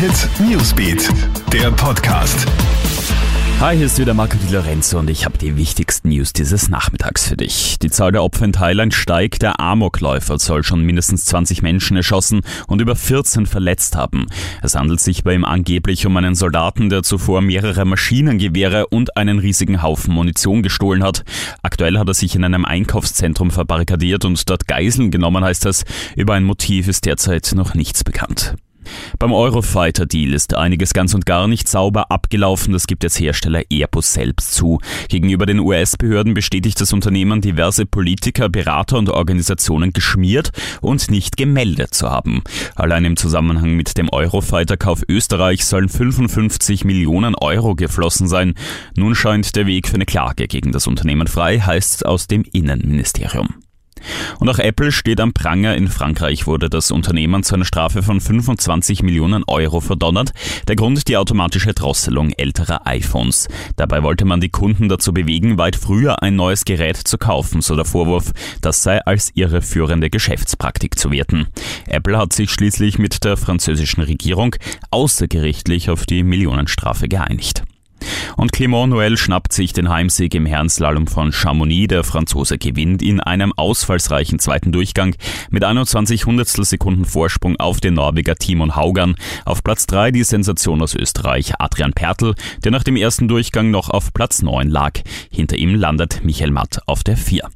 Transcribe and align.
Hit 0.00 0.30
Newsbeat, 0.48 1.10
der 1.52 1.70
Podcast. 1.72 2.46
Hi, 3.60 3.76
hier 3.76 3.84
ist 3.84 3.98
wieder 3.98 4.14
Marco 4.14 4.38
Di 4.38 4.50
Lorenzo 4.50 4.98
und 4.98 5.10
ich 5.10 5.26
habe 5.26 5.36
die 5.36 5.58
wichtigsten 5.58 6.08
News 6.08 6.32
dieses 6.32 6.70
Nachmittags 6.70 7.28
für 7.28 7.36
dich. 7.36 7.78
Die 7.80 7.90
Zahl 7.90 8.10
der 8.10 8.22
Opfer 8.22 8.46
in 8.46 8.54
Thailand 8.54 8.94
steigt. 8.94 9.42
Der 9.42 9.60
Amokläufer 9.60 10.38
soll 10.38 10.64
schon 10.64 10.80
mindestens 10.80 11.26
20 11.26 11.60
Menschen 11.60 11.98
erschossen 11.98 12.40
und 12.66 12.80
über 12.80 12.96
14 12.96 13.44
verletzt 13.44 13.94
haben. 13.94 14.24
Es 14.62 14.74
handelt 14.74 15.00
sich 15.00 15.22
bei 15.22 15.34
ihm 15.34 15.44
angeblich 15.44 16.06
um 16.06 16.16
einen 16.16 16.34
Soldaten, 16.34 16.88
der 16.88 17.02
zuvor 17.02 17.42
mehrere 17.42 17.84
Maschinengewehre 17.84 18.86
und 18.86 19.18
einen 19.18 19.38
riesigen 19.38 19.82
Haufen 19.82 20.14
Munition 20.14 20.62
gestohlen 20.62 21.02
hat. 21.02 21.24
Aktuell 21.62 21.98
hat 21.98 22.08
er 22.08 22.14
sich 22.14 22.34
in 22.34 22.44
einem 22.44 22.64
Einkaufszentrum 22.64 23.50
verbarrikadiert 23.50 24.24
und 24.24 24.48
dort 24.48 24.66
Geiseln 24.66 25.10
genommen, 25.10 25.44
heißt 25.44 25.66
es. 25.66 25.84
Über 26.16 26.32
ein 26.32 26.44
Motiv 26.44 26.88
ist 26.88 27.04
derzeit 27.04 27.52
noch 27.54 27.74
nichts 27.74 28.02
bekannt. 28.02 28.54
Beim 29.18 29.32
Eurofighter-Deal 29.32 30.32
ist 30.32 30.54
einiges 30.54 30.92
ganz 30.92 31.14
und 31.14 31.26
gar 31.26 31.46
nicht 31.46 31.68
sauber 31.68 32.10
abgelaufen, 32.10 32.72
das 32.72 32.86
gibt 32.86 33.02
jetzt 33.02 33.20
Hersteller 33.20 33.62
Airbus 33.70 34.12
selbst 34.12 34.54
zu. 34.54 34.80
Gegenüber 35.08 35.46
den 35.46 35.60
US-Behörden 35.60 36.34
bestätigt 36.34 36.80
das 36.80 36.92
Unternehmen 36.92 37.40
diverse 37.40 37.86
Politiker, 37.86 38.48
Berater 38.48 38.98
und 38.98 39.10
Organisationen 39.10 39.92
geschmiert 39.92 40.52
und 40.80 41.10
nicht 41.10 41.36
gemeldet 41.36 41.94
zu 41.94 42.10
haben. 42.10 42.42
Allein 42.76 43.04
im 43.04 43.16
Zusammenhang 43.16 43.74
mit 43.74 43.98
dem 43.98 44.08
Eurofighter-Kauf 44.08 45.02
Österreich 45.08 45.64
sollen 45.66 45.88
55 45.88 46.84
Millionen 46.84 47.34
Euro 47.34 47.74
geflossen 47.74 48.28
sein. 48.28 48.54
Nun 48.96 49.14
scheint 49.14 49.56
der 49.56 49.66
Weg 49.66 49.88
für 49.88 49.96
eine 49.96 50.06
Klage 50.06 50.48
gegen 50.48 50.72
das 50.72 50.86
Unternehmen 50.86 51.26
frei, 51.26 51.60
heißt 51.60 52.06
aus 52.06 52.26
dem 52.26 52.44
Innenministerium. 52.52 53.54
Und 54.38 54.48
auch 54.48 54.58
Apple 54.58 54.92
steht 54.92 55.20
am 55.20 55.32
Pranger. 55.32 55.76
In 55.76 55.88
Frankreich 55.88 56.46
wurde 56.46 56.70
das 56.70 56.90
Unternehmen 56.90 57.42
zu 57.42 57.54
einer 57.54 57.64
Strafe 57.64 58.02
von 58.02 58.20
25 58.20 59.02
Millionen 59.02 59.44
Euro 59.46 59.80
verdonnert. 59.80 60.32
Der 60.68 60.76
Grund 60.76 61.08
die 61.08 61.16
automatische 61.16 61.74
Drosselung 61.74 62.32
älterer 62.32 62.86
iPhones. 62.86 63.48
Dabei 63.76 64.02
wollte 64.02 64.24
man 64.24 64.40
die 64.40 64.48
Kunden 64.48 64.88
dazu 64.88 65.12
bewegen, 65.12 65.58
weit 65.58 65.76
früher 65.76 66.22
ein 66.22 66.36
neues 66.36 66.64
Gerät 66.64 66.96
zu 66.96 67.18
kaufen, 67.18 67.62
so 67.62 67.76
der 67.76 67.84
Vorwurf, 67.84 68.32
das 68.60 68.82
sei 68.82 69.00
als 69.04 69.30
irreführende 69.34 70.10
Geschäftspraktik 70.10 70.98
zu 70.98 71.10
werten. 71.10 71.46
Apple 71.86 72.18
hat 72.18 72.32
sich 72.32 72.50
schließlich 72.50 72.98
mit 72.98 73.24
der 73.24 73.36
französischen 73.36 74.02
Regierung 74.02 74.56
außergerichtlich 74.90 75.90
auf 75.90 76.06
die 76.06 76.22
Millionenstrafe 76.22 77.08
geeinigt. 77.08 77.62
Und 78.36 78.52
Clément 78.52 78.88
Noël 78.88 79.16
schnappt 79.16 79.52
sich 79.52 79.72
den 79.72 79.88
Heimsieg 79.88 80.34
im 80.34 80.46
Herrenslalom 80.46 81.06
von 81.06 81.32
Chamonix. 81.32 81.88
Der 81.88 82.04
Franzose 82.04 82.58
gewinnt 82.58 83.02
in 83.02 83.20
einem 83.20 83.52
ausfallsreichen 83.52 84.38
zweiten 84.38 84.72
Durchgang 84.72 85.14
mit 85.50 85.64
21 85.64 86.26
Hundertstel 86.26 86.64
Sekunden 86.64 87.04
Vorsprung 87.04 87.56
auf 87.58 87.80
den 87.80 87.94
Norweger 87.94 88.36
Timon 88.36 88.76
Haugan. 88.76 89.16
Auf 89.44 89.62
Platz 89.62 89.86
3 89.86 90.10
die 90.10 90.24
Sensation 90.24 90.82
aus 90.82 90.94
Österreich 90.94 91.54
Adrian 91.58 91.92
Pertl, 91.92 92.34
der 92.64 92.72
nach 92.72 92.84
dem 92.84 92.96
ersten 92.96 93.28
Durchgang 93.28 93.70
noch 93.70 93.90
auf 93.90 94.12
Platz 94.12 94.42
9 94.42 94.68
lag. 94.68 95.00
Hinter 95.30 95.56
ihm 95.56 95.74
landet 95.74 96.24
Michael 96.24 96.50
Matt 96.50 96.80
auf 96.86 97.02
der 97.04 97.16
4. 97.16 97.48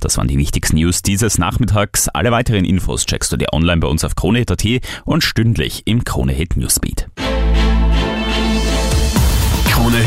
Das 0.00 0.16
waren 0.16 0.28
die 0.28 0.38
wichtigsten 0.38 0.76
News 0.76 1.02
dieses 1.02 1.38
Nachmittags. 1.38 2.08
Alle 2.08 2.30
weiteren 2.30 2.64
Infos 2.64 3.04
checkst 3.06 3.32
du 3.32 3.36
dir 3.36 3.52
online 3.52 3.80
bei 3.80 3.88
uns 3.88 4.04
auf 4.04 4.14
KroneHit.at 4.14 4.64
und 5.04 5.22
stündlich 5.22 5.82
im 5.86 6.04
KroneHit 6.04 6.56
Newsbeat. 6.56 7.08